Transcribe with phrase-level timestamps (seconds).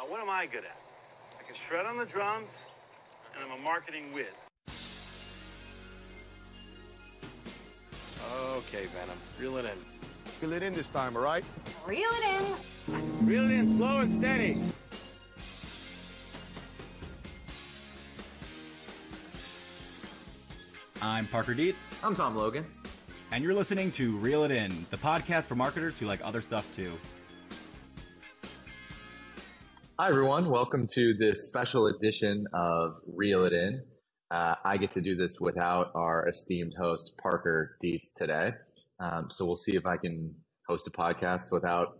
[0.00, 0.80] Now, what am I good at?
[1.38, 2.64] I can shred on the drums,
[3.34, 4.48] and I'm a marketing whiz.
[8.56, 9.78] Okay, Venom, reel it in.
[10.40, 11.44] Reel it in this time, all right?
[11.86, 12.42] Reel it
[12.88, 13.26] in.
[13.26, 14.62] Reel it in slow and steady.
[21.02, 22.64] I'm Parker Dietz, I'm Tom Logan.
[23.32, 26.74] and you're listening to Reel It In, the podcast for marketers who like other stuff
[26.74, 26.92] too.
[30.00, 30.48] Hi, everyone.
[30.48, 33.84] Welcome to this special edition of Reel It In.
[34.30, 38.52] Uh, I get to do this without our esteemed host, Parker Dietz, today.
[38.98, 40.34] Um, so we'll see if I can
[40.66, 41.98] host a podcast without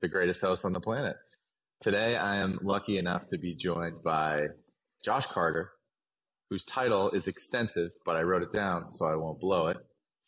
[0.00, 1.16] the greatest host on the planet.
[1.80, 4.42] Today, I am lucky enough to be joined by
[5.04, 5.72] Josh Carter,
[6.48, 9.78] whose title is extensive, but I wrote it down so I won't blow it.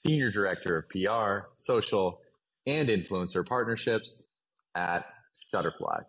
[0.05, 2.19] Senior Director of PR, Social,
[2.67, 4.27] and Influencer Partnerships
[4.75, 5.07] at
[5.55, 6.03] Shutterfly,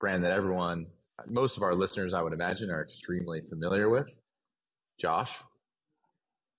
[0.00, 0.86] brand that everyone,
[1.26, 4.08] most of our listeners, I would imagine, are extremely familiar with.
[5.00, 5.30] Josh,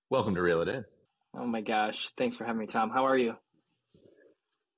[0.10, 0.86] welcome to Reel It In.
[1.36, 2.10] Oh my gosh!
[2.18, 2.90] Thanks for having me, Tom.
[2.90, 3.36] How are you?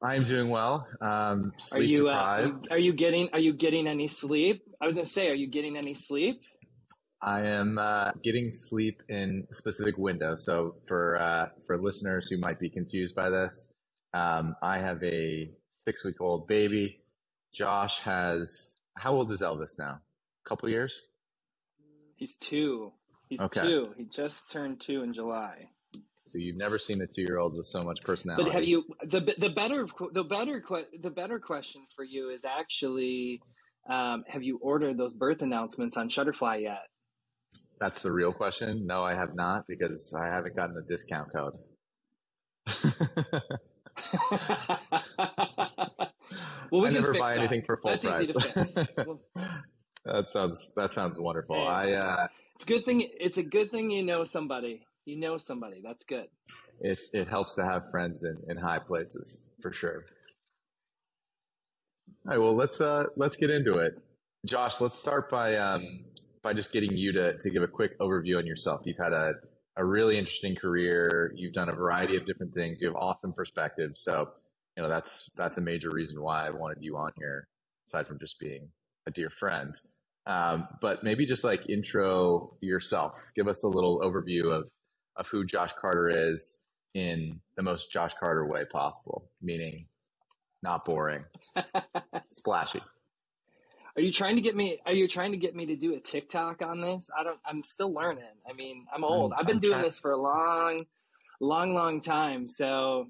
[0.02, 0.88] I am doing well.
[1.02, 4.64] Um, Are you uh, are, you getting are you getting any sleep?
[4.82, 6.40] I was gonna say, are you getting any sleep?
[7.22, 10.36] I am uh, getting sleep in a specific window.
[10.36, 13.74] So for uh, for listeners who might be confused by this,
[14.14, 15.52] um, I have a
[15.86, 16.99] six week old baby.
[17.54, 20.02] Josh has how old is Elvis now?
[20.46, 21.02] A couple years.
[22.16, 22.92] He's two.
[23.30, 23.62] He's Okay.
[23.62, 23.94] two.
[23.98, 25.70] He just turned two in July.
[26.26, 28.46] So you've never seen a two year old with so much personality.
[28.46, 30.62] But have you the the better the better
[31.00, 33.42] the better question for you is actually
[33.90, 36.84] um, have you ordered those birth announcements on Shutterfly yet?
[37.80, 38.86] That's the real question.
[38.86, 41.58] No, I have not because I haven't gotten the discount code.
[46.72, 47.40] well, we I can never fix buy that.
[47.40, 48.24] anything for full That's price.
[48.24, 48.76] easy to fix.
[50.06, 51.58] That sounds that sounds wonderful.
[51.58, 51.62] Hey.
[51.68, 53.08] I uh, it's a good thing.
[53.20, 54.82] It's a good thing you know somebody.
[55.06, 55.82] You know somebody.
[55.84, 56.28] That's good.
[56.80, 60.06] it it helps to have friends in, in high places for sure.
[62.26, 64.00] All right, well let's uh let's get into it.
[64.46, 66.06] Josh, let's start by um
[66.44, 68.82] by just getting you to to give a quick overview on yourself.
[68.86, 69.34] You've had a
[69.76, 71.34] a really interesting career.
[71.36, 72.82] You've done a variety of different things.
[72.82, 74.02] You have awesome perspectives.
[74.02, 74.28] So,
[74.78, 77.48] you know, that's that's a major reason why I wanted you on here,
[77.88, 78.70] aside from just being
[79.08, 79.74] a dear friend.
[80.26, 83.14] Um, but maybe just like intro yourself.
[83.36, 84.70] Give us a little overview of
[85.16, 89.86] of who Josh Carter is in the most Josh Carter way possible, meaning
[90.64, 91.24] not boring,
[92.30, 92.82] splashy.
[93.96, 94.80] Are you trying to get me?
[94.86, 97.10] Are you trying to get me to do a TikTok on this?
[97.18, 97.40] I don't.
[97.46, 98.24] I'm still learning.
[98.50, 99.34] I mean, I'm old.
[99.34, 100.86] I'm- I've been I'm doing try- this for a long,
[101.42, 102.48] long, long time.
[102.48, 103.08] So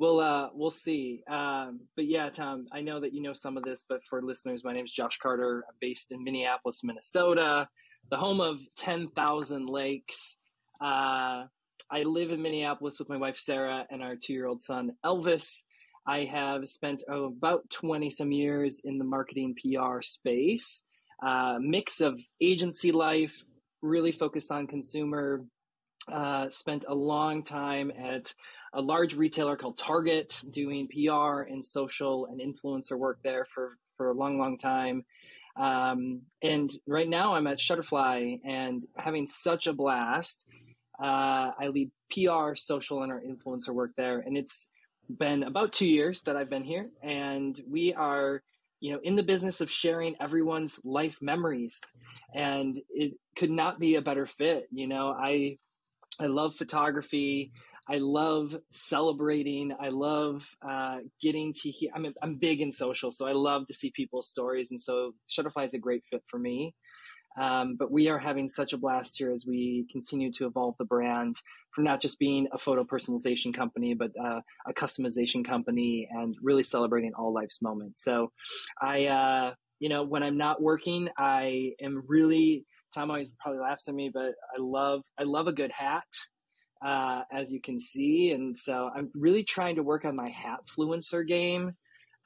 [0.00, 1.22] we'll uh we'll see.
[1.28, 4.64] Um, but yeah, Tom, I know that you know some of this, but for listeners,
[4.64, 5.64] my name is Josh Carter.
[5.68, 7.68] I'm based in Minneapolis, Minnesota,
[8.10, 10.38] the home of ten thousand lakes.
[10.80, 11.44] Uh,
[11.92, 15.62] I live in Minneapolis with my wife Sarah and our two-year-old son Elvis.
[16.06, 20.82] I have spent oh, about 20 some years in the marketing PR space,
[21.22, 23.44] uh, mix of agency life,
[23.82, 25.44] really focused on consumer.
[26.08, 28.34] Uh, spent a long time at
[28.72, 34.10] a large retailer called Target doing PR and social and influencer work there for, for
[34.10, 35.04] a long, long time.
[35.56, 40.46] Um, and right now I'm at Shutterfly and having such a blast.
[41.02, 44.20] Uh, I lead PR, social, and our influencer work there.
[44.20, 44.68] And it's
[45.18, 48.42] been about two years that I've been here, and we are,
[48.80, 51.80] you know, in the business of sharing everyone's life memories,
[52.34, 54.68] and it could not be a better fit.
[54.70, 55.58] You know, I,
[56.20, 57.52] I love photography.
[57.88, 59.72] I love celebrating.
[59.80, 61.90] I love uh, getting to hear.
[61.94, 65.66] I'm I'm big in social, so I love to see people's stories, and so Shutterfly
[65.66, 66.74] is a great fit for me.
[67.40, 70.84] Um, but we are having such a blast here as we continue to evolve the
[70.84, 71.36] brand
[71.74, 76.64] from not just being a photo personalization company, but uh, a customization company and really
[76.64, 78.02] celebrating all life's moments.
[78.02, 78.32] So
[78.82, 83.88] I, uh, you know, when I'm not working, I am really, Tom always probably laughs
[83.88, 86.06] at me, but I love, I love a good hat.
[86.82, 88.30] Uh, as you can see.
[88.30, 91.72] And so I'm really trying to work on my hat fluencer game.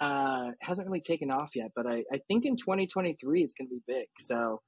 [0.01, 3.75] Uh, hasn't really taken off yet, but I, I think in 2023 it's going to
[3.75, 4.07] be big.
[4.21, 4.61] So,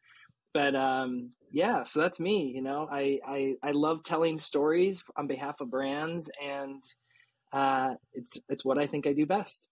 [0.53, 2.53] but um, yeah, so that's me.
[2.55, 6.83] You know, I, I I love telling stories on behalf of brands, and
[7.53, 9.69] uh, it's it's what I think I do best.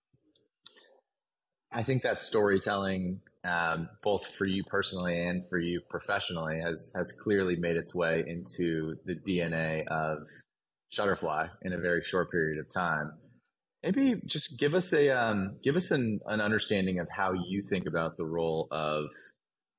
[1.73, 7.13] I think that storytelling, um, both for you personally and for you professionally, has has
[7.13, 10.27] clearly made its way into the DNA of
[10.93, 13.13] Shutterfly in a very short period of time.
[13.83, 17.87] maybe just give us a um, give us an, an understanding of how you think
[17.87, 19.07] about the role of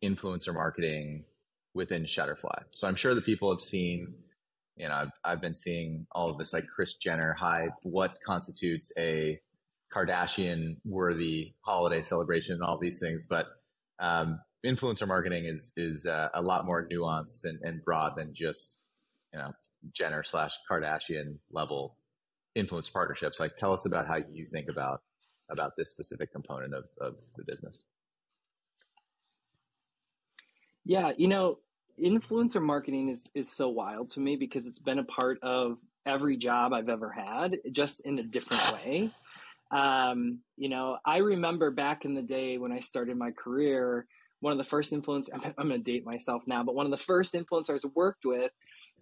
[0.03, 1.25] influencer marketing
[1.73, 2.63] within Shutterfly.
[2.71, 4.13] So I'm sure that people have seen,
[4.77, 8.91] you know, I've, I've been seeing all of this like Kris Jenner hype, what constitutes
[8.97, 9.39] a
[9.95, 13.25] Kardashian worthy holiday celebration and all these things.
[13.29, 13.47] But
[13.99, 18.79] um, influencer marketing is is uh, a lot more nuanced and, and broad than just
[19.33, 19.53] you know
[19.93, 21.97] Jenner slash Kardashian level
[22.55, 23.39] influence partnerships.
[23.39, 25.01] Like, tell us about how you think about
[25.49, 27.83] about this specific component of, of the business.
[30.83, 31.59] Yeah, you know,
[32.03, 36.37] influencer marketing is is so wild to me because it's been a part of every
[36.37, 39.11] job I've ever had, just in a different way.
[39.71, 44.05] Um, you know, I remember back in the day when I started my career,
[44.39, 46.91] one of the first influencers, I'm, I'm going to date myself now, but one of
[46.91, 48.51] the first influencers I worked with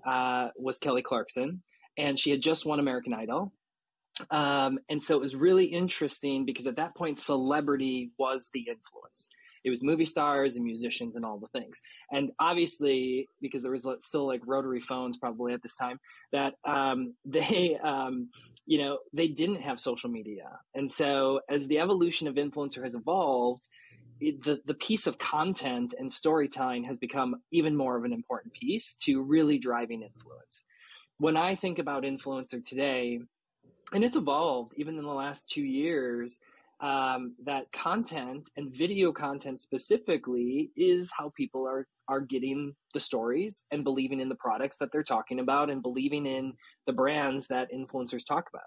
[0.06, 1.62] uh, was Kelly Clarkson,
[1.98, 3.52] and she had just won American Idol.
[4.30, 9.30] Um, and so it was really interesting because at that point, celebrity was the influence
[9.64, 11.82] it was movie stars and musicians and all the things.
[12.12, 16.00] And obviously, because there was still like rotary phones probably at this time,
[16.32, 18.30] that um, they, um,
[18.66, 20.60] you know, they didn't have social media.
[20.76, 23.68] And so as the evolution of influencer has evolved,
[24.20, 28.54] it, the, the piece of content and storytelling has become even more of an important
[28.54, 30.64] piece to really driving influence.
[31.18, 33.20] When I think about influencer today,
[33.94, 36.40] and it's evolved even in the last two years,
[36.80, 43.64] um, that content and video content specifically is how people are are getting the stories
[43.72, 46.54] and believing in the products that they're talking about and believing in
[46.86, 48.62] the brands that influencers talk about.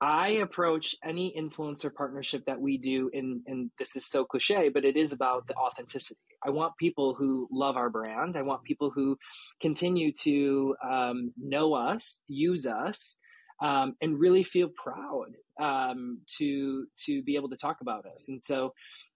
[0.00, 4.84] I approach any influencer partnership that we do, and, and this is so cliche, but
[4.84, 6.18] it is about the authenticity.
[6.42, 8.36] I want people who love our brand.
[8.36, 9.18] I want people who
[9.60, 13.16] continue to um, know us, use us,
[13.60, 18.26] um, and really feel proud um, to to be able to talk about us.
[18.28, 18.72] And so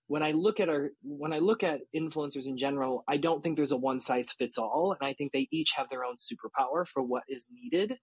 [0.07, 3.57] when I look at our when I look at influencers in general, I don't think
[3.57, 6.87] there's a one size fits all, and I think they each have their own superpower
[6.87, 7.95] for what is needed.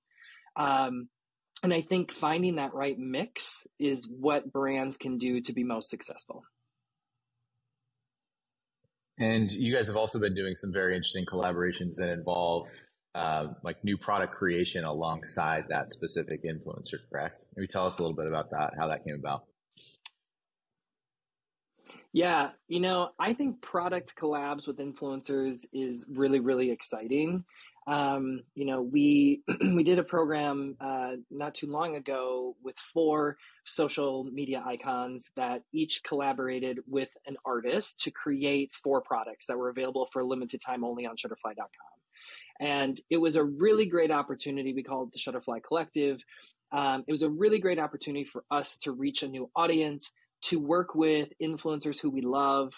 [0.56, 1.10] Um,
[1.64, 5.90] and I think finding that right mix is what brands can do to be most
[5.90, 6.44] successful.
[9.20, 12.68] And you guys have also been doing some very interesting collaborations that involve
[13.14, 17.44] uh, like new product creation alongside that specific influencer, correct?
[17.56, 19.44] Maybe tell us a little bit about that, how that came about.
[22.14, 27.46] Yeah, you know, I think product collabs with influencers is really, really exciting.
[27.88, 33.38] Um, you know, we we did a program uh, not too long ago with four
[33.66, 39.70] social media icons that each collaborated with an artist to create four products that were
[39.70, 42.01] available for a limited time only on Shutterfly.com.
[42.60, 44.74] And it was a really great opportunity.
[44.74, 46.24] We called the Shutterfly Collective.
[46.72, 50.12] Um, it was a really great opportunity for us to reach a new audience,
[50.44, 52.74] to work with influencers who we love,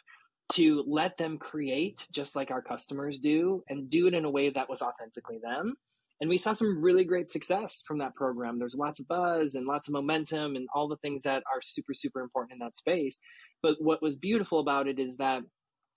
[0.54, 4.50] to let them create just like our customers do and do it in a way
[4.50, 5.76] that was authentically them.
[6.22, 8.58] And we saw some really great success from that program.
[8.58, 11.94] There's lots of buzz and lots of momentum and all the things that are super,
[11.94, 13.20] super important in that space.
[13.62, 15.42] But what was beautiful about it is that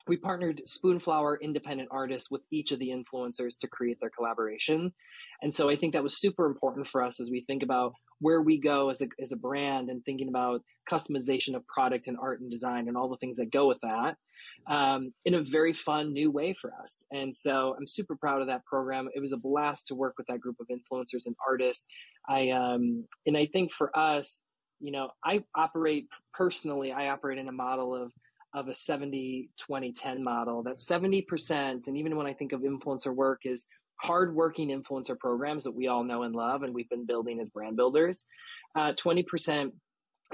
[0.08, 4.92] we partnered Spoonflower independent artists with each of the influencers to create their collaboration.
[5.42, 8.40] And so I think that was super important for us as we think about where
[8.40, 12.40] we go as a, as a brand and thinking about customization of product and art
[12.40, 14.16] and design and all the things that go with that
[14.68, 17.04] um, in a very fun new way for us.
[17.10, 19.08] And so I'm super proud of that program.
[19.14, 21.86] It was a blast to work with that group of influencers and artists.
[22.28, 24.42] I, um, and I think for us,
[24.80, 28.12] you know, I operate personally, I operate in a model of
[28.56, 33.14] of a 70 20 10 model that 70% and even when i think of influencer
[33.14, 33.66] work is
[33.98, 37.76] hardworking influencer programs that we all know and love and we've been building as brand
[37.76, 38.24] builders.
[38.74, 39.72] Uh, 20%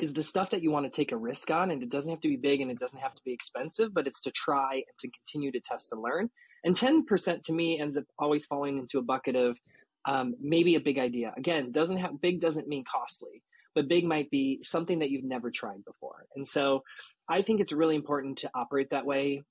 [0.00, 2.20] is the stuff that you want to take a risk on and it doesn't have
[2.20, 4.84] to be big and it doesn't have to be expensive but it's to try and
[4.98, 6.30] to continue to test and learn.
[6.64, 9.58] And 10% to me ends up always falling into a bucket of
[10.04, 11.32] um, maybe a big idea.
[11.36, 13.42] Again doesn't have big doesn't mean costly
[13.74, 16.26] but big might be something that you've never tried before.
[16.36, 16.82] And so
[17.28, 19.42] I think it's really important to operate that way.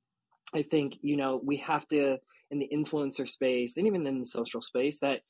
[0.53, 2.17] I think, you know, we have to,
[2.49, 5.21] in the influencer space and even in the social space, that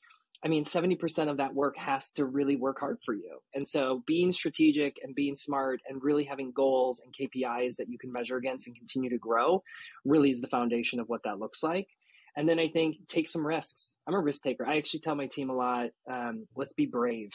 [0.44, 3.38] I mean, 70% of that work has to really work hard for you.
[3.54, 7.96] And so being strategic and being smart and really having goals and KPIs that you
[7.96, 9.62] can measure against and continue to grow
[10.04, 11.86] really is the foundation of what that looks like.
[12.36, 13.96] And then I think take some risks.
[14.06, 14.66] I'm a risk taker.
[14.66, 17.30] I actually tell my team a lot, um, let's be brave.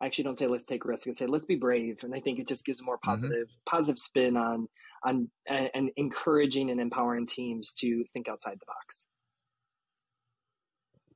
[0.00, 1.08] I actually don't say let's take risks.
[1.08, 3.10] I say let's be brave, and I think it just gives a more mm-hmm.
[3.10, 3.76] positive mm-hmm.
[3.76, 4.68] positive spin on
[5.04, 9.06] on and, and encouraging and empowering teams to think outside the box.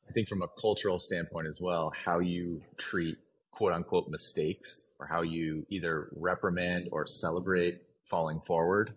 [0.09, 3.17] I think from a cultural standpoint as well, how you treat
[3.53, 8.95] quote unquote mistakes or how you either reprimand or celebrate falling forward,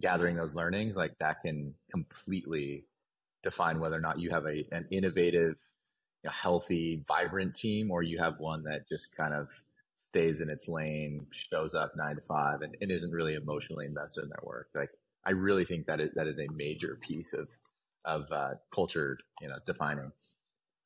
[0.00, 2.84] gathering those learnings, like that can completely
[3.42, 5.54] define whether or not you have a, an innovative,
[6.28, 9.48] know, healthy, vibrant team, or you have one that just kind of
[10.08, 14.24] stays in its lane, shows up nine to five, and, and isn't really emotionally invested
[14.24, 14.68] in their work.
[14.74, 14.90] Like
[15.24, 17.48] I really think that is that is a major piece of
[18.04, 20.10] of uh, culture, you know, defining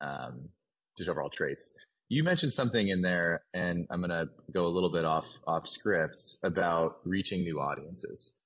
[0.01, 0.49] um,
[0.97, 1.73] just overall traits.
[2.09, 5.67] You mentioned something in there, and I'm going to go a little bit off off
[5.67, 8.39] script about reaching new audiences.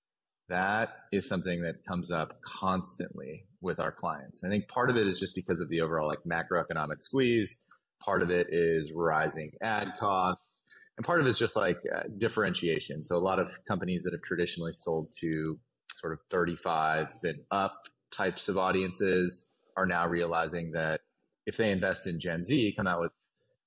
[0.50, 4.44] That is something that comes up constantly with our clients.
[4.44, 7.64] I think part of it is just because of the overall like macroeconomic squeeze.
[8.04, 10.54] Part of it is rising ad costs,
[10.98, 13.04] and part of it is just like uh, differentiation.
[13.04, 15.60] So a lot of companies that have traditionally sold to
[16.00, 17.76] sort of 35 and up
[18.12, 21.02] types of audiences are now realizing that
[21.46, 23.12] if they invest in Gen Z, come out with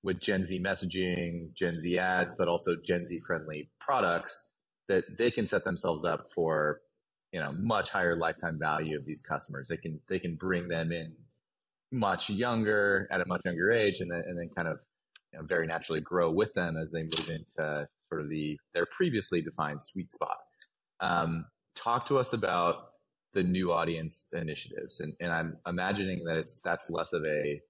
[0.02, 4.51] with Gen Z messaging, Gen Z ads, but also Gen Z friendly products,
[4.88, 6.80] that they can set themselves up for
[7.32, 9.68] you know much higher lifetime value of these customers.
[9.68, 11.14] They can they can bring them in
[11.90, 14.80] much younger at a much younger age, and then and then kind of
[15.32, 18.86] you know, very naturally grow with them as they move into sort of the their
[18.86, 20.36] previously defined sweet spot.
[21.00, 22.76] Um, talk to us about
[23.32, 27.60] the new audience initiatives, and, and I'm imagining that it's that's less of a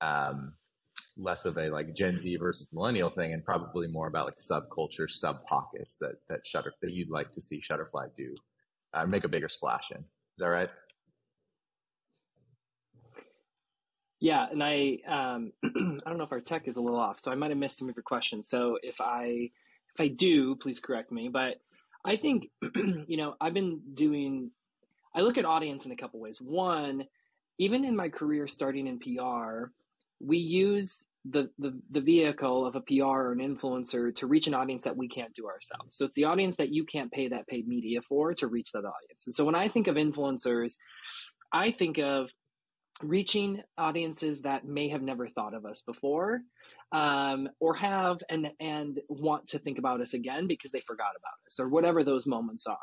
[0.00, 0.54] um,
[1.16, 5.08] less of a like Gen Z versus millennial thing, and probably more about like subculture,
[5.08, 8.34] sub pockets that that Shutter that you'd like to see Shutterfly do,
[8.94, 9.98] uh, make a bigger splash in.
[9.98, 10.70] Is that right?
[14.20, 17.32] Yeah, and I um, I don't know if our tech is a little off, so
[17.32, 18.48] I might have missed some of your questions.
[18.48, 19.50] So if I
[19.94, 21.28] if I do, please correct me.
[21.28, 21.60] But
[22.04, 24.52] I think you know I've been doing.
[25.14, 26.40] I look at audience in a couple ways.
[26.40, 27.04] One,
[27.58, 29.72] even in my career starting in PR,
[30.24, 34.54] we use the, the the vehicle of a PR or an influencer to reach an
[34.54, 35.96] audience that we can't do ourselves.
[35.96, 38.80] So it's the audience that you can't pay that paid media for to reach that
[38.80, 39.26] audience.
[39.26, 40.74] And so when I think of influencers,
[41.52, 42.30] I think of
[43.02, 46.42] reaching audiences that may have never thought of us before
[46.92, 51.38] um, or have and and want to think about us again because they forgot about
[51.46, 52.76] us or whatever those moments are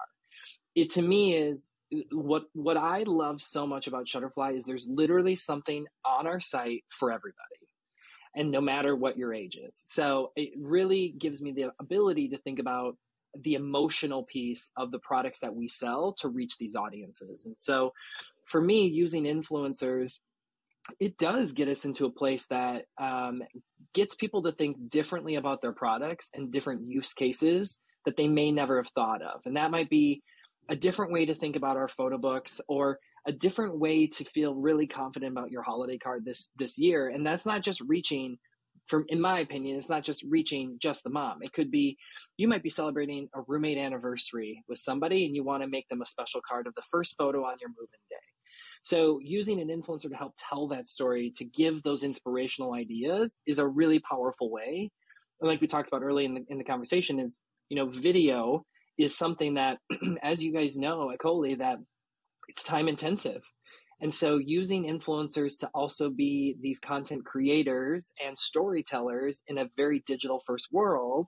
[0.75, 1.69] it to me is
[2.11, 6.83] what what i love so much about shutterfly is there's literally something on our site
[6.89, 7.37] for everybody
[8.35, 12.37] and no matter what your age is so it really gives me the ability to
[12.37, 12.95] think about
[13.41, 17.91] the emotional piece of the products that we sell to reach these audiences and so
[18.45, 20.19] for me using influencers
[20.99, 23.43] it does get us into a place that um,
[23.93, 28.51] gets people to think differently about their products and different use cases that they may
[28.51, 29.41] never have thought of.
[29.45, 30.23] And that might be
[30.69, 34.53] a different way to think about our photo books or a different way to feel
[34.53, 37.09] really confident about your holiday card this this year.
[37.09, 38.37] And that's not just reaching
[38.87, 41.39] from in my opinion, it's not just reaching just the mom.
[41.41, 41.97] It could be
[42.37, 46.01] you might be celebrating a roommate anniversary with somebody and you want to make them
[46.01, 48.15] a special card of the first photo on your move-in day.
[48.81, 53.59] So using an influencer to help tell that story, to give those inspirational ideas is
[53.59, 54.89] a really powerful way.
[55.41, 58.65] And like we talked about early in the, in the conversation is, you know, video
[58.99, 59.77] is something that,
[60.21, 61.77] as you guys know at Cohley, that
[62.47, 63.41] it's time intensive.
[64.01, 70.03] And so using influencers to also be these content creators and storytellers in a very
[70.05, 71.27] digital first world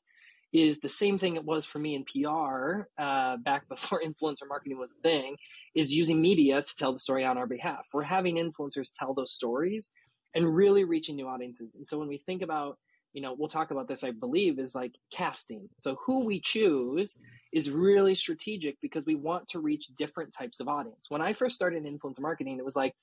[0.53, 4.77] is the same thing it was for me in PR uh, back before influencer marketing
[4.77, 5.37] was a thing,
[5.75, 7.87] is using media to tell the story on our behalf.
[7.93, 9.91] We're having influencers tell those stories
[10.33, 11.75] and really reaching new audiences.
[11.75, 12.77] And so when we think about,
[13.13, 15.69] you know, we'll talk about this, I believe, is like casting.
[15.77, 17.17] So who we choose
[17.51, 21.07] is really strategic because we want to reach different types of audience.
[21.09, 22.95] When I first started in influencer marketing, it was like,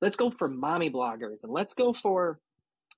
[0.00, 2.38] let's go for mommy bloggers and let's go for,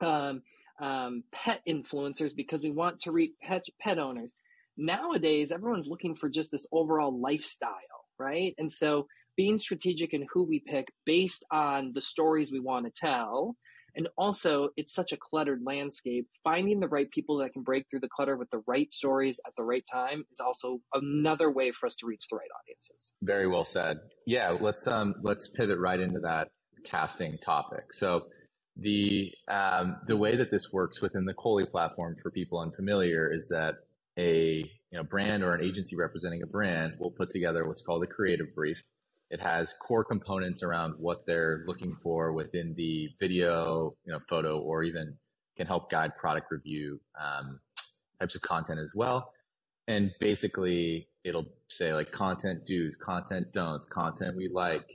[0.00, 0.42] um,
[0.80, 4.32] um, pet influencers because we want to reach pet, pet owners.
[4.76, 7.72] Nowadays, everyone's looking for just this overall lifestyle,
[8.18, 8.54] right?
[8.58, 12.92] And so being strategic in who we pick based on the stories we want to
[12.92, 13.56] tell.
[13.98, 16.28] And also, it's such a cluttered landscape.
[16.44, 19.52] Finding the right people that can break through the clutter with the right stories at
[19.56, 23.12] the right time is also another way for us to reach the right audiences.
[23.22, 23.96] Very well said.
[24.24, 26.48] Yeah, let's um let's pivot right into that
[26.84, 27.92] casting topic.
[27.92, 28.26] So
[28.76, 33.48] the um, the way that this works within the Cohley platform for people unfamiliar is
[33.48, 33.74] that
[34.16, 38.04] a you know brand or an agency representing a brand will put together what's called
[38.04, 38.78] a creative brief.
[39.30, 44.58] It has core components around what they're looking for within the video, you know, photo,
[44.58, 45.16] or even
[45.56, 47.61] can help guide product review um,
[48.20, 49.32] types of content as well.
[49.87, 54.90] And basically, it'll say like content do's, content don'ts, content we like,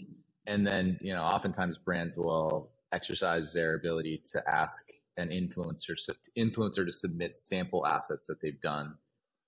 [0.48, 4.88] and then you know, oftentimes brands will exercise their ability to ask
[5.18, 5.96] an influencer
[6.38, 8.96] influencer to submit sample assets that they've done,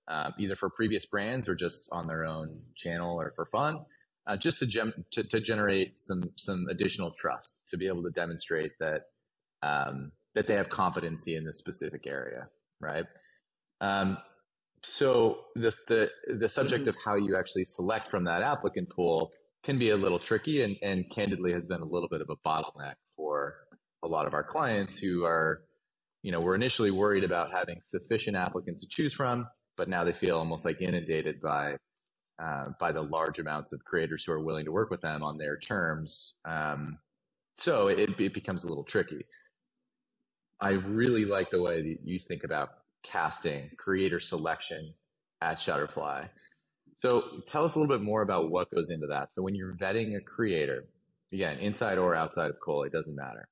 [0.07, 3.85] um, either for previous brands or just on their own channel or for fun,
[4.27, 8.11] uh, just to, gem- to, to generate some some additional trust to be able to
[8.11, 9.03] demonstrate that
[9.61, 12.47] um, that they have competency in this specific area,
[12.79, 13.05] right?
[13.81, 14.17] Um,
[14.83, 19.31] so the the the subject of how you actually select from that applicant pool
[19.63, 22.35] can be a little tricky, and and candidly has been a little bit of a
[22.47, 23.55] bottleneck for
[24.03, 25.63] a lot of our clients who are,
[26.21, 30.13] you know, were initially worried about having sufficient applicants to choose from, but now they
[30.13, 31.75] feel almost like inundated by
[32.41, 35.37] uh, by the large amounts of creators who are willing to work with them on
[35.37, 36.35] their terms.
[36.45, 36.97] Um,
[37.57, 39.23] so it, it becomes a little tricky.
[40.59, 42.69] I really like the way that you think about
[43.03, 44.93] casting, creator selection
[45.41, 46.27] at Shutterfly.
[46.97, 49.29] So tell us a little bit more about what goes into that.
[49.35, 50.85] So when you're vetting a creator,
[51.31, 53.47] again, inside or outside of Cole, it doesn't matter.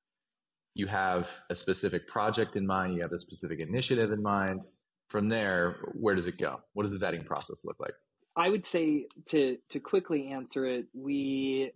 [0.75, 4.63] You have a specific project in mind, you have a specific initiative in mind.
[5.10, 6.60] From there, where does it go?
[6.74, 7.94] What does the vetting process look like?
[8.36, 11.72] I would say to to quickly answer it, we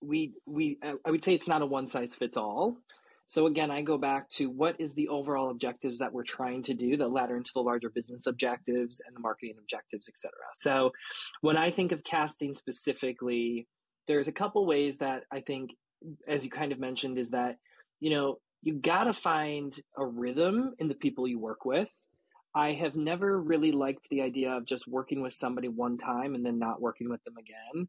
[0.00, 2.76] we we uh, I would say it's not a one size fits all.
[3.26, 6.74] So again, I go back to what is the overall objectives that we're trying to
[6.74, 10.32] do that ladder into the larger business objectives and the marketing objectives, etc.
[10.54, 10.92] So
[11.42, 13.68] when I think of casting specifically,
[14.06, 15.72] there's a couple ways that I think,
[16.26, 17.56] as you kind of mentioned, is that
[18.00, 21.88] you know you got to find a rhythm in the people you work with.
[22.54, 26.44] I have never really liked the idea of just working with somebody one time and
[26.44, 27.88] then not working with them again.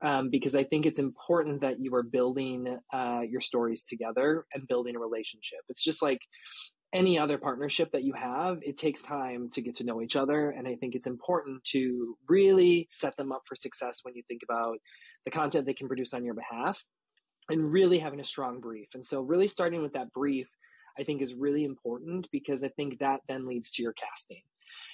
[0.00, 4.68] Um, because I think it's important that you are building uh, your stories together and
[4.68, 5.58] building a relationship.
[5.68, 6.20] It's just like
[6.92, 10.50] any other partnership that you have, it takes time to get to know each other.
[10.50, 14.42] And I think it's important to really set them up for success when you think
[14.42, 14.78] about
[15.24, 16.82] the content they can produce on your behalf
[17.50, 18.88] and really having a strong brief.
[18.94, 20.48] And so, really starting with that brief
[20.98, 24.42] I think is really important because I think that then leads to your casting.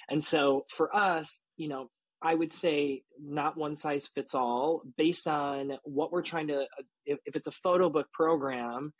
[0.09, 1.89] And so for us, you know,
[2.21, 6.65] I would say not one size fits all based on what we're trying to,
[7.05, 8.93] if, if it's a photo book program,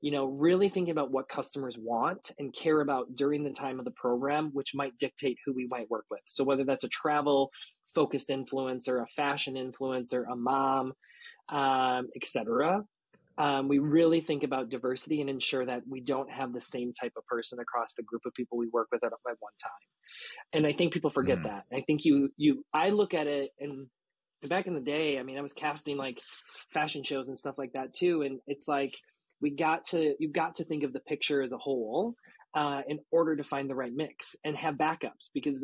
[0.00, 3.84] you know, really thinking about what customers want and care about during the time of
[3.84, 6.20] the program, which might dictate who we might work with.
[6.26, 7.50] So whether that's a travel
[7.94, 10.92] focused influencer, a fashion influencer, a mom,
[11.48, 12.84] um, etc
[13.38, 17.12] um, we really think about diversity and ensure that we don't have the same type
[17.16, 19.70] of person across the group of people we work with at, at one time.
[20.52, 21.44] And I think people forget mm.
[21.44, 21.64] that.
[21.72, 23.88] I think you you I look at it and
[24.48, 26.20] back in the day, I mean, I was casting like
[26.72, 28.94] fashion shows and stuff like that too, and it's like
[29.40, 32.14] we got to you've got to think of the picture as a whole.
[32.54, 35.62] Uh, in order to find the right mix and have backups because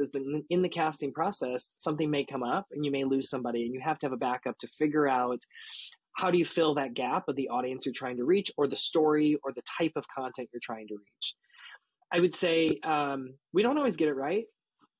[0.50, 3.80] in the casting process something may come up and you may lose somebody and you
[3.82, 5.38] have to have a backup to figure out
[6.16, 8.76] how do you fill that gap of the audience you're trying to reach or the
[8.76, 11.34] story or the type of content you're trying to reach?
[12.12, 14.44] I would say um, we don't always get it right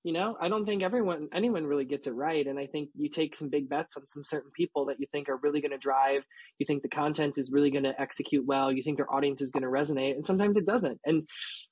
[0.05, 0.37] you know?
[0.41, 3.49] I don't think everyone anyone really gets it right and i think you take some
[3.49, 6.23] big bets on some certain people that you think are really going to drive
[6.59, 9.51] you think the content is really going to execute well you think their audience is
[9.51, 10.99] going to resonate and sometimes it doesn't.
[11.05, 11.23] And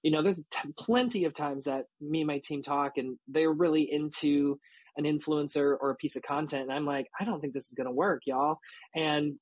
[0.03, 3.53] you know there's t- plenty of times that me and my team talk and they're
[3.53, 4.59] really into
[4.97, 7.75] an influencer or a piece of content and i'm like i don't think this is
[7.75, 8.59] going to work y'all.
[8.95, 9.37] And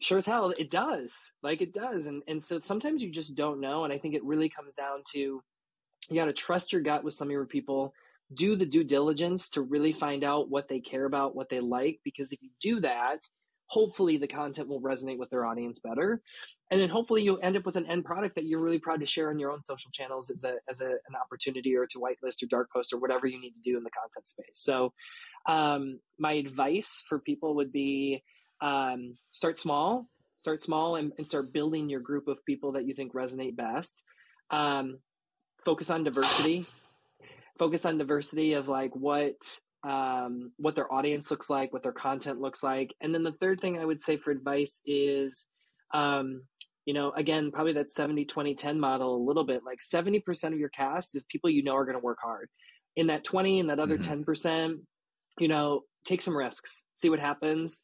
[0.00, 1.32] sure as hell it does.
[1.42, 2.06] Like it does.
[2.06, 5.02] And and so sometimes you just don't know and i think it really comes down
[5.12, 5.42] to
[6.08, 7.92] you got to trust your gut with some of your people
[8.34, 12.00] do the due diligence to really find out what they care about what they like
[12.04, 13.20] because if you do that
[13.66, 16.22] hopefully the content will resonate with their audience better.
[16.70, 19.06] And then hopefully you'll end up with an end product that you're really proud to
[19.06, 22.42] share on your own social channels as a as a, an opportunity or to whitelist
[22.42, 24.54] or dark post or whatever you need to do in the content space.
[24.54, 24.92] So
[25.48, 28.22] um, my advice for people would be
[28.60, 32.94] um, start small start small and, and, start building your group of people that you
[32.94, 34.00] think resonate best.
[34.50, 34.98] Um,
[35.64, 36.66] focus on diversity.
[37.58, 39.34] Focus on diversity of like what
[39.86, 42.94] um, what their audience looks like, what their content looks like.
[43.00, 45.46] And then the third thing I would say for advice is,
[45.94, 46.42] um,
[46.84, 50.58] you know, again, probably that 70, 20, 10 model a little bit like 70% of
[50.58, 52.48] your cast is people you know are going to work hard.
[52.96, 54.22] In that 20 and that other mm-hmm.
[54.22, 54.78] 10%,
[55.38, 57.82] you know, take some risks, see what happens.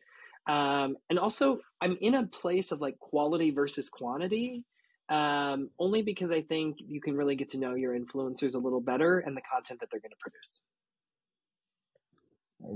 [0.48, 4.64] Um, and also, I'm in a place of like quality versus quantity.
[5.08, 8.80] Um, only because I think you can really get to know your influencers a little
[8.80, 10.62] better and the content that they're going to produce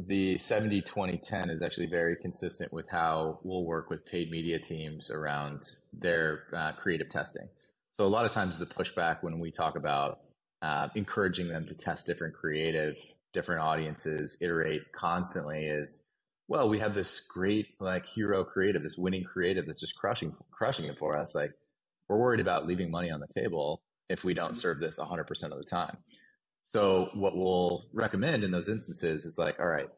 [0.06, 4.58] the 70 20 10 is actually very consistent with how we'll work with paid media
[4.58, 7.48] teams around their uh, creative testing.
[7.94, 10.20] So a lot of times the pushback when we talk about
[10.62, 12.96] uh, encouraging them to test different creative
[13.32, 16.06] different audiences iterate constantly is
[16.48, 20.86] well we have this great like hero creative this winning creative that's just crushing crushing
[20.86, 21.34] it for us.
[21.34, 21.50] Like
[22.08, 25.58] we're worried about leaving money on the table if we don't serve this 100% of
[25.58, 25.96] the time.
[26.72, 29.88] So what we'll recommend in those instances is like, all right,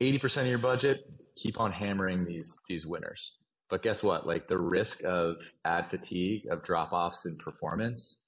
[0.00, 3.38] 80% of your budget, keep on hammering these these winners.
[3.70, 4.26] But guess what?
[4.26, 8.22] Like the risk of ad fatigue, of drop offs in performance,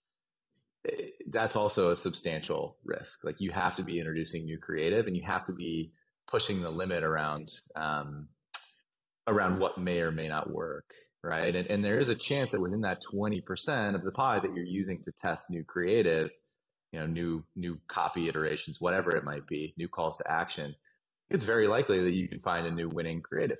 [0.88, 3.24] eh, that's also a substantial risk.
[3.24, 5.92] Like you have to be introducing new creative, and you have to be
[6.26, 8.28] pushing the limit around um,
[9.26, 10.86] around what may or may not work,
[11.22, 11.54] right?
[11.54, 14.54] And, and there is a chance that within that twenty percent of the pie that
[14.54, 16.30] you're using to test new creative,
[16.94, 20.76] you know, new new copy iterations, whatever it might be, new calls to action,
[21.28, 23.58] it's very likely that you can find a new winning creative.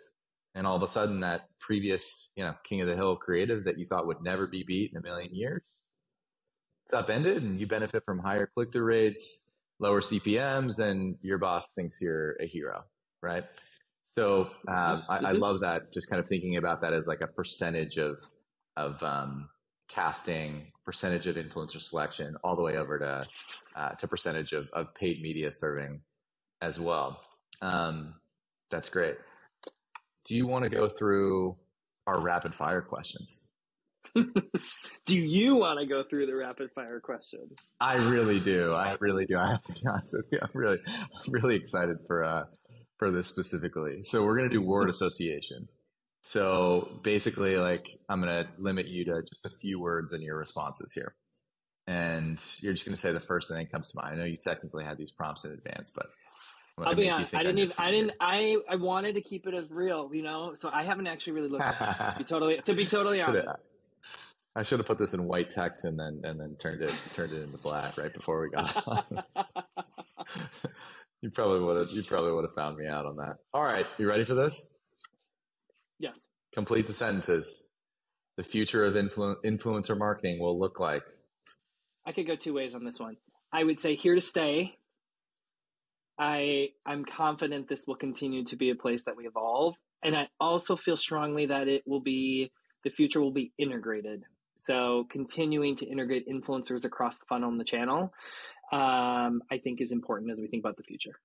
[0.54, 3.76] And all of a sudden, that previous, you know, king of the hill creative that
[3.76, 5.62] you thought would never be beat in a million years,
[6.86, 9.42] it's upended, and you benefit from higher click through rates,
[9.80, 12.84] lower CPMS, and your boss thinks you're a hero,
[13.20, 13.42] right?
[14.12, 15.42] So um, I, I, mm-hmm.
[15.42, 15.92] love that.
[15.92, 18.20] Just kind of thinking about that as like a percentage of
[18.76, 19.48] of um,
[19.88, 23.26] casting, percentage of influencer selection, all the way over to
[23.76, 26.00] uh, to percentage of, of paid media serving
[26.60, 27.20] as well.
[27.62, 28.14] Um,
[28.70, 29.16] that's great.
[30.26, 31.56] Do you want to go through
[32.06, 33.50] our rapid fire questions?
[34.14, 37.58] do you want to go through the rapid fire questions?
[37.80, 38.72] I really do.
[38.72, 39.36] I really do.
[39.36, 40.38] I have to be honest with you.
[40.40, 42.44] I'm really, I'm really excited for uh,
[42.98, 44.02] for this specifically.
[44.02, 45.68] So we're gonna do word association.
[46.26, 50.90] So basically, like I'm gonna limit you to just a few words in your responses
[50.90, 51.14] here,
[51.86, 54.14] and you're just gonna say the first thing that comes to mind.
[54.14, 56.06] I know you technically had these prompts in advance, but
[56.78, 57.34] I'll be honest.
[57.34, 57.74] I didn't even.
[57.76, 58.12] I didn't.
[58.20, 60.54] I I wanted to keep it as real, you know.
[60.54, 61.64] So I haven't actually really looked.
[61.64, 63.48] at it, to be totally to be totally honest.
[64.56, 67.34] I should have put this in white text and then and then turned it turned
[67.34, 69.04] it into black right before we got on.
[71.20, 73.36] you probably would have you probably would have found me out on that.
[73.52, 74.78] All right, you ready for this?
[75.98, 76.26] Yes.
[76.52, 77.64] Complete the sentences.
[78.36, 81.02] The future of influ- influencer marketing will look like.
[82.06, 83.16] I could go two ways on this one.
[83.52, 84.76] I would say here to stay
[86.18, 90.28] I I'm confident this will continue to be a place that we evolve, and I
[90.40, 92.52] also feel strongly that it will be
[92.84, 94.22] the future will be integrated.
[94.56, 98.12] So continuing to integrate influencers across the funnel and the channel,
[98.72, 101.18] um, I think is important as we think about the future.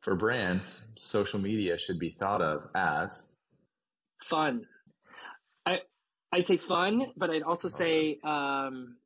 [0.00, 3.36] For brands, social media should be thought of as
[4.24, 4.66] fun.
[5.66, 5.82] I
[6.32, 8.96] I'd say fun, but I'd also say um,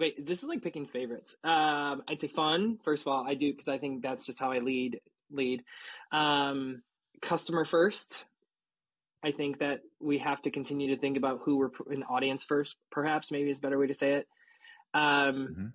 [0.00, 1.36] Wait, this is like picking favorites.
[1.44, 2.78] Um, I'd say fun.
[2.82, 5.00] First of all, I do because I think that's just how I lead.
[5.30, 5.62] Lead,
[6.10, 6.82] um,
[7.20, 8.24] customer first.
[9.22, 12.78] I think that we have to continue to think about who we're an audience first.
[12.90, 14.26] Perhaps maybe is a better way to say it.
[14.94, 15.66] Um, mm-hmm.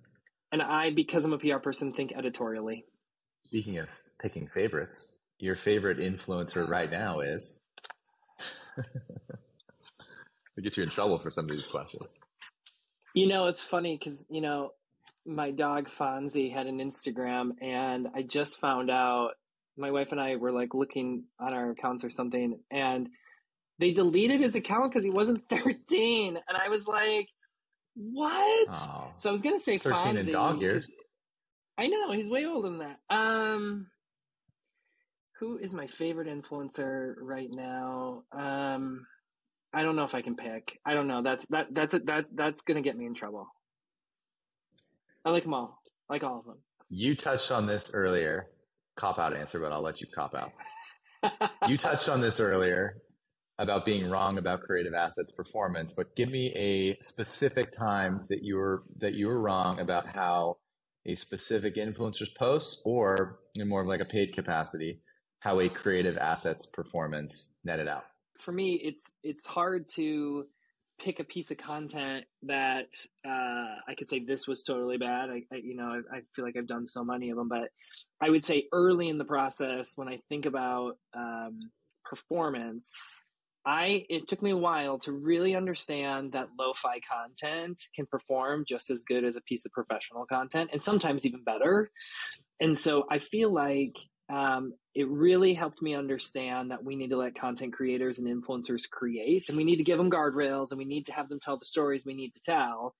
[0.50, 2.84] And I, because I'm a PR person, think editorially.
[3.46, 3.88] Speaking of
[4.20, 7.60] picking favorites, your favorite influencer right now is.
[10.56, 12.18] We get you in trouble for some of these questions.
[13.14, 14.72] You know, it's funny because, you know,
[15.24, 19.32] my dog Fonzie had an Instagram, and I just found out
[19.76, 23.08] my wife and I were like looking on our accounts or something, and
[23.78, 26.36] they deleted his account because he wasn't 13.
[26.36, 27.28] And I was like,
[27.94, 28.68] what?
[28.70, 30.18] Oh, so I was going to say 13 Fonzie.
[30.20, 30.90] In dog years.
[31.78, 32.98] I know, he's way older than that.
[33.10, 33.88] Um,
[35.38, 38.22] who is my favorite influencer right now?
[38.32, 39.06] Um,
[39.72, 40.78] I don't know if I can pick.
[40.84, 41.22] I don't know.
[41.22, 43.46] That's that that's a, that that's gonna get me in trouble.
[45.24, 45.82] I like them all.
[46.08, 46.58] I like all of them.
[46.88, 48.48] You touched on this earlier.
[48.96, 50.52] Cop out answer, but I'll let you cop out.
[51.68, 53.02] you touched on this earlier
[53.58, 58.56] about being wrong about creative assets performance, but give me a specific time that you
[58.56, 60.56] were that you were wrong about how
[61.06, 65.00] a specific influencer's post or in more of like a paid capacity,
[65.40, 68.04] how a creative assets performance netted out
[68.38, 70.46] for me, it's it's hard to
[70.98, 72.88] pick a piece of content that
[73.26, 75.30] uh, I could say this was totally bad.
[75.30, 77.68] I, I you know I, I, feel like I've done so many of them, but
[78.20, 81.70] I would say early in the process when I think about um,
[82.04, 82.90] performance,
[83.64, 88.90] I it took me a while to really understand that lo-fi content can perform just
[88.90, 91.90] as good as a piece of professional content, and sometimes even better.
[92.58, 93.96] And so I feel like
[94.28, 98.88] um, it really helped me understand that we need to let content creators and influencers
[98.90, 101.58] create and we need to give them guardrails and we need to have them tell
[101.58, 102.94] the stories we need to tell.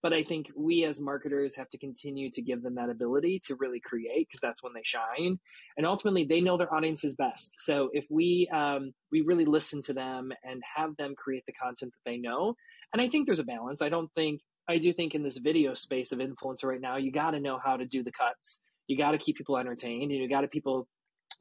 [0.00, 3.56] But i think we as marketers have to continue to give them that ability to
[3.56, 5.40] really create because that's when they shine.
[5.76, 7.54] And ultimately they know their audience is best.
[7.58, 11.92] So if we um, we really listen to them and have them create the content
[11.92, 12.54] that they know
[12.92, 13.82] and i think there's a balance.
[13.82, 17.10] I don't think i do think in this video space of influencer right now you
[17.10, 20.20] got to know how to do the cuts you got to keep people entertained and
[20.20, 20.88] you got to people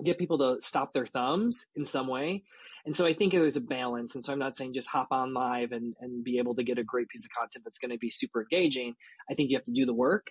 [0.03, 2.43] get people to stop their thumbs in some way.
[2.86, 4.13] And so I think there's a balance.
[4.13, 6.77] And so I'm not saying just hop on live and, and be able to get
[6.77, 8.93] a great piece of content that's going to be super engaging.
[9.29, 10.27] I think you have to do the work.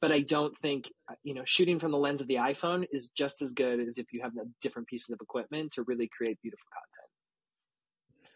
[0.00, 3.10] But I don't think, uh, you know, shooting from the lens of the iPhone is
[3.10, 6.66] just as good as if you have different pieces of equipment to really create beautiful
[6.72, 8.32] content.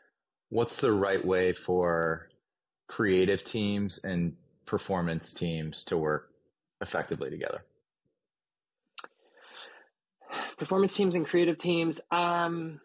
[0.50, 2.28] What's the right way for
[2.86, 6.32] creative teams and performance teams to work
[6.82, 7.64] effectively together?
[10.58, 12.00] Performance teams and creative teams.
[12.10, 12.80] Um,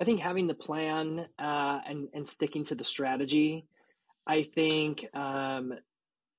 [0.00, 3.66] i think having the plan uh, and and sticking to the strategy
[4.26, 5.72] i think um,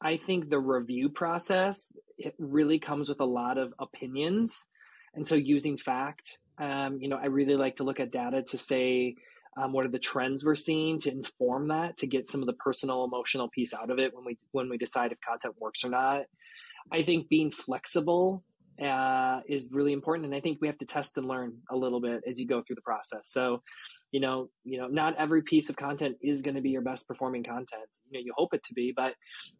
[0.01, 4.67] i think the review process it really comes with a lot of opinions.
[5.13, 8.57] And so using fact um, you know i really like to look at data to
[8.57, 9.15] say
[9.57, 12.53] um, what are the trends we're seeing to inform that to get some of the
[12.53, 15.89] personal emotional piece out of it when we when we decide if content works or
[15.89, 16.23] not.
[16.91, 18.43] I think being flexible
[18.81, 22.01] uh, is really important and i think we have to test and learn a little
[22.01, 23.21] bit as you go through the process.
[23.25, 23.61] So
[24.11, 27.07] you know you know not every piece of content is going to be your best
[27.07, 27.89] performing content.
[28.09, 29.13] You know you hope it to be but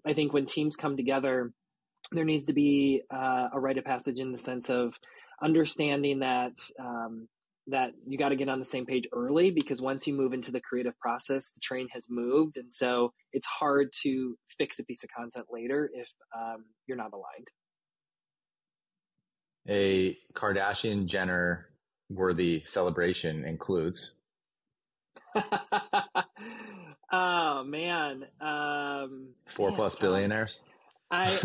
[0.06, 1.52] i think when teams come together
[2.12, 4.98] there needs to be uh, a rite of passage in the sense of
[5.42, 7.28] understanding that um,
[7.68, 10.52] that you got to get on the same page early because once you move into
[10.52, 15.04] the creative process the train has moved and so it's hard to fix a piece
[15.04, 17.48] of content later if um, you're not aligned
[19.68, 21.68] a Kardashian Jenner
[22.10, 24.16] worthy celebration includes?
[27.12, 30.62] oh man, um, four man, plus billionaires.
[31.10, 31.32] I, I, I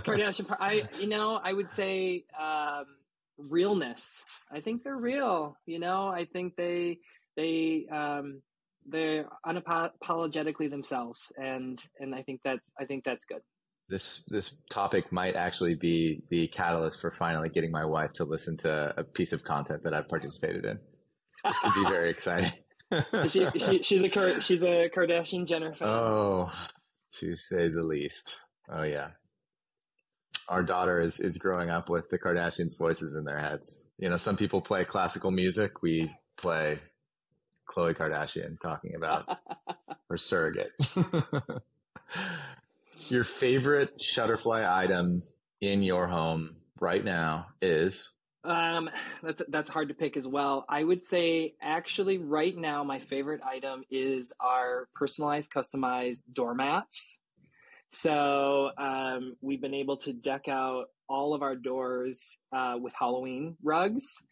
[0.00, 0.56] Kardashian.
[0.58, 2.86] I you know I would say um,
[3.38, 4.24] realness.
[4.50, 5.56] I think they're real.
[5.66, 6.98] You know, I think they
[7.36, 8.42] they um,
[8.86, 13.42] they're unapologetically themselves, and and I think that's I think that's good
[13.88, 18.56] this this topic might actually be the catalyst for finally getting my wife to listen
[18.58, 20.78] to a piece of content that I've participated in.
[21.44, 22.52] This could be very exciting.
[23.28, 25.88] she, she, she's a she's a Kardashian Jenner fan.
[25.88, 26.52] Oh,
[27.14, 28.36] to say the least.
[28.70, 29.08] Oh yeah,
[30.48, 33.90] our daughter is is growing up with the Kardashians' voices in their heads.
[33.98, 35.82] You know, some people play classical music.
[35.82, 36.78] We play
[37.68, 39.38] Khloe Kardashian talking about
[40.10, 40.72] her surrogate
[43.10, 45.22] your favorite Shutterfly item
[45.60, 48.10] in your home right now is?
[48.44, 48.88] Um,
[49.22, 50.64] that's that's hard to pick as well.
[50.68, 57.18] I would say actually right now my favorite item is our personalized, customized doormats.
[57.90, 63.56] So um, we've been able to deck out all of our doors uh, with Halloween
[63.62, 64.22] rugs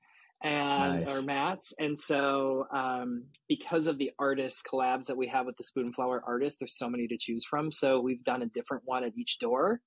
[0.43, 1.15] and nice.
[1.15, 1.73] our mats.
[1.79, 6.59] And so, um, because of the artist collabs that we have with the Spoonflower artists,
[6.59, 7.73] there's so many to choose from.
[7.73, 9.81] So we've done a different one at each door.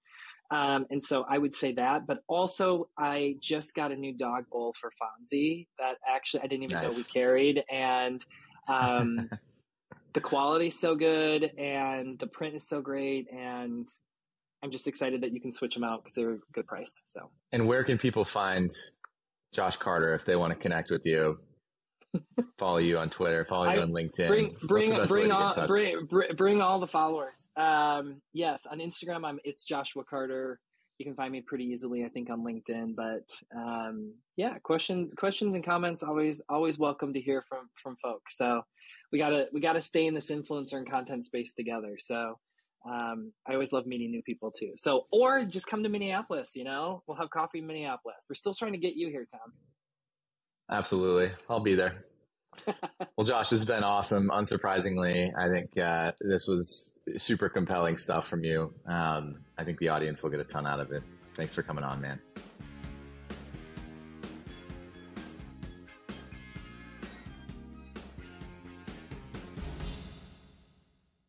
[0.51, 4.45] Um, and so I would say that, but also I just got a new dog
[4.49, 6.91] bowl for Fonzie that actually I didn't even nice.
[6.91, 7.63] know we carried.
[7.71, 8.25] And,
[8.67, 9.29] um,
[10.13, 13.27] the quality's so good and the print is so great.
[13.31, 13.88] And
[14.63, 17.03] I'm just excited that you can switch them out because they're a good price.
[17.07, 18.69] So, and where can people find
[19.53, 21.39] Josh Carter if they want to connect with you.
[22.57, 24.27] follow you on Twitter, follow I, you on LinkedIn.
[24.27, 27.47] Bring bring bring all bring, bring all the followers.
[27.55, 30.59] Um, yes, on Instagram I'm it's Joshua Carter.
[30.97, 32.95] You can find me pretty easily, I think, on LinkedIn.
[32.95, 38.38] But um, yeah, question questions and comments always always welcome to hear from from folks.
[38.38, 38.63] So
[39.12, 41.97] we gotta we gotta stay in this influencer and content space together.
[41.99, 42.39] So
[42.85, 44.73] um, I always love meeting new people too.
[44.75, 48.27] So, or just come to Minneapolis, you know, we'll have coffee in Minneapolis.
[48.29, 49.53] We're still trying to get you here, Tom.
[50.71, 51.31] Absolutely.
[51.49, 51.93] I'll be there.
[53.17, 54.29] well, Josh, this has been awesome.
[54.29, 58.73] Unsurprisingly, I think uh, this was super compelling stuff from you.
[58.87, 61.03] Um, I think the audience will get a ton out of it.
[61.33, 62.19] Thanks for coming on, man.